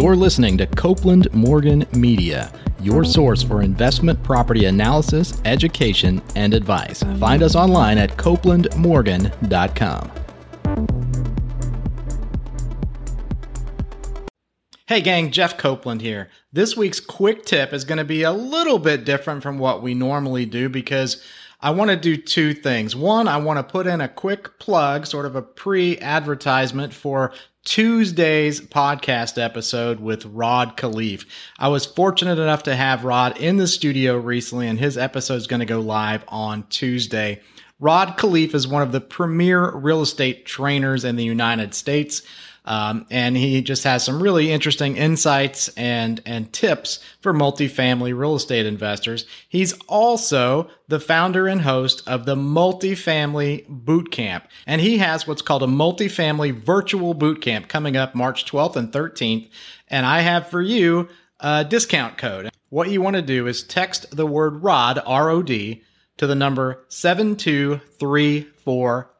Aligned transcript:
You're 0.00 0.14
listening 0.14 0.56
to 0.58 0.66
Copeland 0.68 1.26
Morgan 1.34 1.84
Media, 1.92 2.52
your 2.80 3.04
source 3.04 3.42
for 3.42 3.62
investment 3.62 4.22
property 4.22 4.66
analysis, 4.66 5.42
education, 5.44 6.22
and 6.36 6.54
advice. 6.54 7.02
Find 7.18 7.42
us 7.42 7.56
online 7.56 7.98
at 7.98 8.10
copelandmorgan.com. 8.10 10.12
Hey, 14.86 15.00
gang, 15.00 15.32
Jeff 15.32 15.58
Copeland 15.58 16.00
here. 16.00 16.30
This 16.52 16.76
week's 16.76 17.00
quick 17.00 17.44
tip 17.44 17.72
is 17.72 17.84
going 17.84 17.98
to 17.98 18.04
be 18.04 18.22
a 18.22 18.30
little 18.30 18.78
bit 18.78 19.04
different 19.04 19.42
from 19.42 19.58
what 19.58 19.82
we 19.82 19.94
normally 19.94 20.46
do 20.46 20.68
because 20.68 21.20
I 21.60 21.70
want 21.70 21.90
to 21.90 21.96
do 21.96 22.16
two 22.16 22.54
things. 22.54 22.94
One, 22.94 23.26
I 23.26 23.38
want 23.38 23.58
to 23.58 23.64
put 23.64 23.88
in 23.88 24.00
a 24.00 24.08
quick 24.08 24.60
plug, 24.60 25.06
sort 25.06 25.26
of 25.26 25.34
a 25.34 25.42
pre 25.42 25.98
advertisement 25.98 26.94
for 26.94 27.32
Tuesday's 27.64 28.60
podcast 28.60 29.42
episode 29.42 29.98
with 29.98 30.24
Rod 30.26 30.76
Khleif. 30.76 31.26
I 31.58 31.66
was 31.66 31.84
fortunate 31.84 32.38
enough 32.38 32.62
to 32.62 32.76
have 32.76 33.04
Rod 33.04 33.36
in 33.38 33.56
the 33.56 33.66
studio 33.66 34.16
recently, 34.16 34.68
and 34.68 34.78
his 34.78 34.96
episode 34.96 35.34
is 35.34 35.48
going 35.48 35.58
to 35.60 35.66
go 35.66 35.80
live 35.80 36.24
on 36.28 36.64
Tuesday. 36.70 37.40
Rod 37.80 38.16
Khleif 38.16 38.54
is 38.54 38.68
one 38.68 38.82
of 38.82 38.92
the 38.92 39.00
premier 39.00 39.72
real 39.72 40.02
estate 40.02 40.46
trainers 40.46 41.04
in 41.04 41.16
the 41.16 41.24
United 41.24 41.74
States. 41.74 42.22
Um, 42.68 43.06
and 43.10 43.34
he 43.34 43.62
just 43.62 43.84
has 43.84 44.04
some 44.04 44.22
really 44.22 44.52
interesting 44.52 44.98
insights 44.98 45.68
and 45.70 46.20
and 46.26 46.52
tips 46.52 47.00
for 47.22 47.32
multifamily 47.32 48.16
real 48.16 48.34
estate 48.34 48.66
investors. 48.66 49.24
He's 49.48 49.72
also 49.88 50.68
the 50.86 51.00
founder 51.00 51.46
and 51.46 51.62
host 51.62 52.06
of 52.06 52.26
the 52.26 52.36
Multifamily 52.36 53.66
Boot 53.68 54.12
Camp, 54.12 54.46
and 54.66 54.82
he 54.82 54.98
has 54.98 55.26
what's 55.26 55.40
called 55.40 55.62
a 55.62 55.66
multifamily 55.66 56.52
virtual 56.52 57.14
boot 57.14 57.40
camp 57.40 57.68
coming 57.68 57.96
up 57.96 58.14
March 58.14 58.44
12th 58.44 58.76
and 58.76 58.92
13th. 58.92 59.48
And 59.88 60.04
I 60.04 60.20
have 60.20 60.48
for 60.48 60.60
you 60.60 61.08
a 61.40 61.64
discount 61.64 62.18
code. 62.18 62.50
What 62.68 62.90
you 62.90 63.00
want 63.00 63.16
to 63.16 63.22
do 63.22 63.46
is 63.46 63.62
text 63.62 64.14
the 64.14 64.26
word 64.26 64.62
ROD 64.62 65.00
R 65.06 65.30
O 65.30 65.42
D 65.42 65.84
to 66.18 66.26
the 66.26 66.34
number 66.34 66.84
seven 66.88 67.34
two 67.34 67.80
three 67.98 68.42
four. 68.42 69.10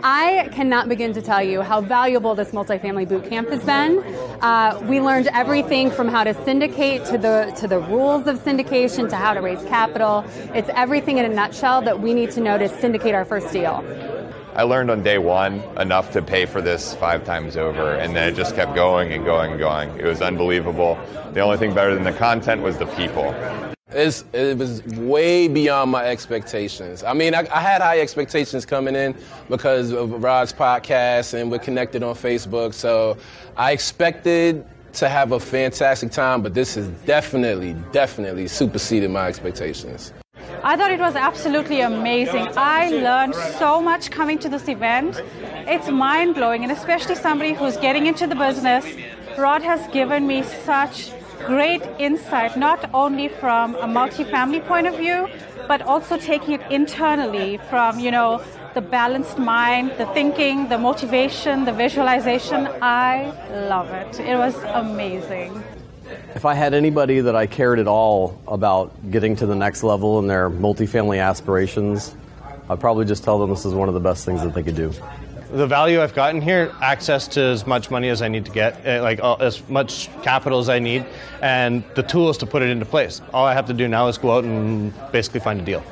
I 0.02 0.50
cannot 0.53 0.88
begin 0.88 1.14
to 1.14 1.22
tell 1.22 1.44
you 1.44 1.62
how 1.62 1.81
valuable 1.81 2.36
this 2.36 2.52
multifamily 2.52 3.08
boot 3.08 3.28
camp 3.30 3.50
has 3.50 3.64
been. 3.64 4.00
Uh, 4.42 4.80
we 4.88 5.02
learned 5.02 5.28
everything 5.34 5.92
from 5.92 6.08
how 6.08 6.24
to 6.24 6.34
syndicate 6.46 7.06
to 7.06 7.18
the 7.18 7.53
to 7.58 7.68
the 7.68 7.80
rules 7.80 8.28
of 8.28 8.40
syndication 8.40 9.09
to 9.09 9.16
how 9.16 9.34
to 9.34 9.42
raise 9.42 9.64
capital. 9.66 10.25
It's 10.53 10.70
everything 10.70 11.18
in 11.18 11.25
a 11.25 11.30
nutshell 11.30 11.81
that 11.81 12.00
we 12.00 12.14
need 12.14 12.31
to 12.31 12.41
know 12.41 12.58
to 12.58 12.70
syndicate 12.80 13.14
our 13.14 13.26
first 13.26 13.52
deal. 13.52 13.84
I 14.53 14.64
learned 14.64 14.91
on 14.91 15.03
day 15.03 15.18
one 15.18 15.62
enough 15.78 16.12
to 16.14 16.22
pay 16.22 16.46
for 16.46 16.62
this 16.62 16.94
five 16.96 17.24
times 17.24 17.56
over, 17.58 17.94
and 17.94 18.16
then 18.16 18.31
it 18.31 18.36
just 18.36 18.56
kept 18.56 18.76
going 18.76 19.14
and 19.14 19.24
going 19.26 19.52
and 19.52 19.59
going. 19.59 19.90
It 20.00 20.06
was 20.06 20.22
unbelievable. 20.22 20.97
The 21.34 21.40
only 21.40 21.58
thing 21.58 21.74
better 21.74 21.94
than 21.94 22.03
the 22.03 22.14
content 22.14 22.62
was 22.62 22.78
the 22.78 22.88
people. 22.88 23.34
It's, 23.92 24.24
it 24.34 24.56
was 24.58 24.84
way 24.84 25.48
beyond 25.48 25.90
my 25.92 26.06
expectations. 26.06 27.04
I 27.04 27.14
mean, 27.14 27.34
I, 27.34 27.40
I, 27.52 27.60
had 27.60 27.82
high 27.82 28.02
expectations 28.02 28.64
coming 28.64 28.96
in 28.96 29.16
because 29.50 29.92
of 29.92 30.24
Rod's 30.24 30.54
podcast 30.54 31.34
and 31.34 31.50
we're 31.50 31.58
connected 31.58 32.04
on 32.04 32.14
Facebook. 32.14 32.76
So 32.76 33.18
I 33.58 33.72
expected 33.72 34.64
to 34.94 35.10
have 35.10 35.32
a 35.32 35.40
fantastic 35.40 36.12
time, 36.12 36.44
but 36.44 36.54
this 36.54 36.76
has 36.76 36.88
definitely, 37.06 37.76
definitely 37.92 38.48
superseded 38.48 39.10
my 39.10 39.28
expectations. 39.28 40.14
I 40.64 40.76
thought 40.76 40.92
it 40.92 41.00
was 41.00 41.16
absolutely 41.16 41.82
amazing. 41.82 42.48
I 42.58 42.90
learned 42.90 43.34
so 43.34 43.82
much 43.82 44.12
coming 44.12 44.38
to 44.40 44.50
this 44.50 44.68
event. 44.68 45.22
It's 45.68 45.90
mind 45.90 46.36
blowing, 46.36 46.64
and 46.64 46.72
especially 46.72 47.16
somebody 47.16 47.54
who's 47.54 47.78
getting 47.78 48.08
into 48.08 48.28
the 48.28 48.36
business. 48.36 48.86
Rod 49.38 49.62
has 49.62 49.88
given 49.94 50.28
me 50.28 50.44
such 50.44 51.12
great 51.46 51.82
insight, 52.00 52.58
not 52.58 52.90
only 52.94 53.28
from 53.28 53.76
a 53.76 53.88
multifamily 53.88 54.66
point 54.66 54.88
of 54.88 54.96
view, 54.98 55.28
but 55.68 55.82
also 55.82 56.18
taking 56.18 56.54
it 56.54 56.62
internally 56.72 57.58
from, 57.70 58.00
you 58.00 58.12
know, 58.12 58.42
the 58.74 58.82
balanced 58.82 59.38
mind, 59.38 59.92
the 59.98 60.06
thinking, 60.08 60.70
the 60.70 60.78
motivation, 60.78 61.66
the 61.66 61.74
visualization. 61.74 62.68
I 62.82 63.32
love 63.70 63.90
it. 63.90 64.20
It 64.20 64.38
was 64.38 64.56
amazing. 64.64 65.64
If 66.36 66.46
I 66.46 66.54
had 66.54 66.74
anybody 66.74 67.20
that 67.22 67.36
I 67.36 67.48
cared 67.48 67.80
at 67.80 67.88
all 67.88 68.40
about 68.48 69.12
getting 69.12 69.36
to 69.38 69.46
the 69.46 69.56
next 69.56 69.84
level 69.84 70.20
in 70.20 70.28
their 70.28 70.50
multifamily 70.50 71.22
aspirations, 71.22 72.16
I'd 72.70 72.80
probably 72.80 73.06
just 73.06 73.24
tell 73.24 73.40
them 73.40 73.50
this 73.50 73.66
is 73.66 73.74
one 73.74 73.88
of 73.88 73.94
the 73.94 74.00
best 74.00 74.26
things 74.26 74.42
that 74.44 74.54
they 74.54 74.64
could 74.64 74.76
do 74.76 74.94
the 75.52 75.66
value 75.66 76.02
I've 76.02 76.14
gotten 76.14 76.42
here, 76.42 76.72
access 76.82 77.28
to 77.30 77.42
as 77.42 77.66
much 77.66 77.90
money 77.90 78.10
as 78.10 78.22
I 78.22 78.28
need 78.28 78.46
to 78.46 78.52
get, 78.52 78.86
eh, 78.86 79.02
like 79.02 79.20
uh, 79.22 79.36
as 79.36 79.68
much 79.68 80.10
capital 80.22 80.60
as 80.60 80.70
I 80.70 80.80
need, 80.80 81.06
and 81.42 81.84
the 81.96 82.04
tools 82.04 82.38
to 82.40 82.46
put 82.46 82.62
it 82.62 82.70
into 82.70 82.86
place. 82.86 83.22
All 83.34 83.46
I 83.46 83.54
have 83.54 83.66
to 83.68 83.74
do 83.74 83.88
now 83.88 84.08
is 84.08 84.18
go 84.18 84.32
out 84.38 84.44
and 84.44 84.94
basically 85.12 85.40
find 85.40 85.59
a 85.59 85.64
deal. 85.64 85.84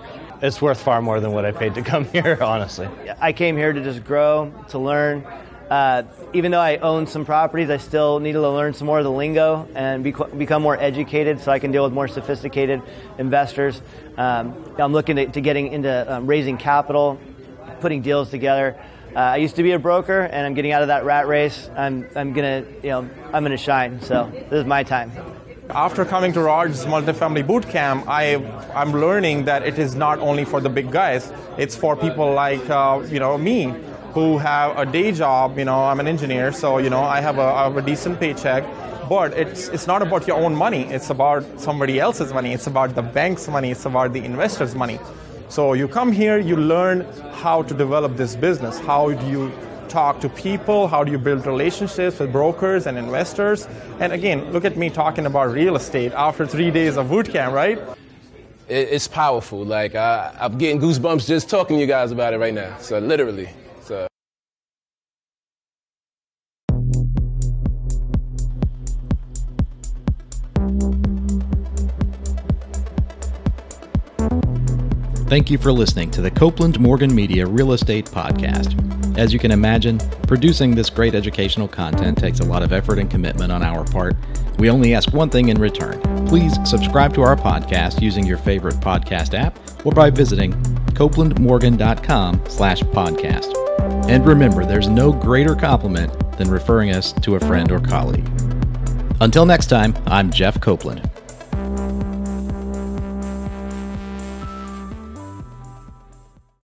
It's 0.42 0.62
worth 0.62 0.80
far 0.80 1.02
more 1.02 1.20
than 1.20 1.32
what 1.32 1.46
I 1.46 1.52
paid 1.52 1.74
to 1.76 1.82
come 1.82 2.06
here, 2.12 2.38
honestly. 2.42 2.88
I 3.20 3.34
came 3.34 3.58
here 3.58 3.74
to 3.74 3.84
just 3.84 4.04
grow, 4.04 4.54
to 4.70 4.80
learn. 4.80 5.26
Uh, 5.70 6.04
even 6.34 6.52
though 6.52 6.62
I 6.62 6.78
own 6.78 7.08
some 7.08 7.26
properties, 7.26 7.70
I 7.70 7.78
still 7.78 8.20
need 8.20 8.34
to 8.34 8.50
learn 8.50 8.74
some 8.74 8.86
more 8.86 9.00
of 9.00 9.04
the 9.04 9.12
lingo 9.12 9.68
and 9.76 10.04
be, 10.04 10.14
become 10.38 10.62
more 10.62 10.80
educated 10.80 11.42
so 11.42 11.52
I 11.52 11.60
can 11.60 11.72
deal 11.72 11.84
with 11.84 11.92
more 11.92 12.08
sophisticated 12.08 12.82
investors. 13.18 13.82
Um, 14.18 14.56
I'm 14.78 14.94
looking 14.94 15.18
to, 15.18 15.26
to 15.26 15.42
getting 15.42 15.74
into 15.74 16.14
um, 16.14 16.28
raising 16.28 16.58
capital, 16.58 17.20
putting 17.82 18.02
deals 18.02 18.30
together. 18.30 18.78
Uh, 19.18 19.22
I 19.22 19.38
used 19.38 19.56
to 19.56 19.64
be 19.64 19.72
a 19.72 19.80
broker, 19.80 20.22
and 20.22 20.46
I'm 20.46 20.54
getting 20.54 20.74
out 20.74 20.84
of 20.84 20.90
that 20.90 21.04
rat 21.04 21.28
race. 21.28 21.72
I'm, 21.76 22.08
I'm 22.16 22.34
gonna, 22.34 22.64
you 22.84 22.90
know, 22.90 23.10
I'm 23.34 23.42
gonna 23.42 23.58
shine. 23.58 24.00
So 24.00 24.30
this 24.32 24.60
is 24.60 24.66
my 24.66 24.84
time. 24.84 25.12
After 25.72 26.06
coming 26.06 26.34
to 26.34 26.42
Rod's 26.42 26.86
multifamily 26.86 27.48
boot 27.48 27.68
camp, 27.68 28.06
I, 28.08 28.36
I'm 28.76 28.92
learning 28.92 29.46
that 29.46 29.64
it 29.64 29.80
is 29.80 29.96
not 29.96 30.20
only 30.20 30.46
for 30.46 30.62
the 30.62 30.70
big 30.70 30.92
guys. 30.92 31.34
It's 31.58 31.76
for 31.76 31.96
people 31.96 32.32
like, 32.32 32.70
uh, 32.70 33.02
you 33.10 33.20
know, 33.20 33.40
me, 33.40 33.74
who 34.14 34.38
have 34.38 34.78
a 34.78 34.86
day 34.86 35.12
job. 35.12 35.58
You 35.58 35.66
know, 35.66 35.84
I'm 35.84 36.00
an 36.00 36.08
engineer, 36.08 36.52
so 36.52 36.78
you 36.78 36.92
know, 36.92 37.02
I 37.02 37.20
have 37.20 37.40
a, 37.40 37.42
I 37.42 37.64
have 37.64 37.76
a 37.76 37.82
decent 37.82 38.20
paycheck. 38.20 38.64
But 39.10 39.34
it's 39.34 39.70
it's 39.70 39.88
not 39.88 40.04
about 40.04 40.28
your 40.28 40.38
own 40.38 40.54
money. 40.56 40.84
It's 40.94 41.10
about 41.10 41.44
somebody 41.60 42.00
else's 42.00 42.34
money. 42.34 42.54
It's 42.54 42.68
about 42.68 42.94
the 42.94 43.02
bank's 43.02 43.48
money. 43.48 43.72
It's 43.72 43.86
about 43.86 44.14
the 44.14 44.24
investor's 44.24 44.76
money. 44.76 45.00
So 45.50 45.74
you 45.74 45.88
come 45.88 46.12
here, 46.12 46.38
you 46.38 46.58
learn 46.58 47.06
how 47.32 47.64
to 47.64 47.74
develop 47.74 48.18
this 48.18 48.36
business. 48.36 48.80
How 48.80 49.12
do 49.12 49.28
you 49.28 49.52
talk 49.88 50.20
to 50.20 50.30
people? 50.30 50.88
How 50.88 51.04
do 51.06 51.12
you 51.12 51.18
build 51.18 51.46
relationships 51.46 52.20
with 52.20 52.34
brokers 52.34 52.86
and 52.86 52.98
investors? 52.98 53.68
And 54.00 54.12
again, 54.12 54.52
look 54.52 54.66
at 54.66 54.76
me 54.76 54.90
talking 54.90 55.26
about 55.26 55.52
real 55.52 55.78
estate 55.78 56.12
after 56.14 56.46
three 56.46 56.70
days 56.70 56.98
of 56.98 57.10
boot 57.10 57.30
camp, 57.30 57.54
right? 57.54 57.80
It's 58.68 59.08
powerful. 59.08 59.64
Like 59.64 59.96
I, 59.96 60.36
I'm 60.38 60.58
getting 60.58 60.82
goosebumps 60.82 61.26
just 61.26 61.50
talking 61.50 61.78
to 61.78 61.82
you 61.82 61.88
guys 61.88 62.12
about 62.12 62.34
it 62.34 62.40
right 62.40 62.54
now. 62.54 62.78
So 62.80 63.00
literally. 63.00 63.50
Thank 75.28 75.52
you 75.52 75.58
for 75.58 75.74
listening 75.74 76.10
to 76.12 76.22
the 76.22 76.32
Copeland 76.32 76.80
Morgan 76.80 77.14
Media 77.14 77.46
Real 77.46 77.74
Estate 77.74 78.06
Podcast. 78.06 79.18
As 79.18 79.34
you 79.34 79.40
can 79.40 79.52
imagine, 79.52 80.00
producing 80.26 80.74
this 80.74 80.90
great 80.90 81.16
educational 81.16 81.68
content 81.68 82.18
takes 82.18 82.40
a 82.40 82.46
lot 82.46 82.64
of 82.64 82.72
effort 82.72 82.98
and 82.98 83.12
commitment 83.12 83.52
on 83.52 83.62
our 83.62 83.84
part. 83.84 84.16
We 84.58 84.70
only 84.70 84.96
ask 84.96 85.12
one 85.12 85.30
thing 85.30 85.50
in 85.50 85.60
return. 85.60 86.00
Please 86.28 86.58
subscribe 86.64 87.14
to 87.16 87.24
our 87.24 87.36
podcast 87.36 88.02
using 88.02 88.26
your 88.26 88.38
favorite 88.38 88.76
podcast 88.76 89.38
app 89.38 89.60
or 89.86 89.92
by 89.92 90.10
visiting 90.10 90.54
copelandmorgan.com 90.94 92.44
slash 92.48 92.80
podcast. 92.84 93.54
And 94.10 94.26
remember, 94.26 94.66
there's 94.66 94.88
no 94.88 95.12
greater 95.12 95.56
compliment 95.56 96.38
than 96.38 96.50
referring 96.50 96.92
us 96.92 97.12
to 97.12 97.36
a 97.36 97.40
friend 97.42 97.70
or 97.70 97.82
colleague. 97.82 98.30
Until 99.20 99.46
next 99.46 99.68
time, 99.68 99.94
I'm 100.06 100.32
Jeff 100.32 100.62
Copeland. 100.62 101.02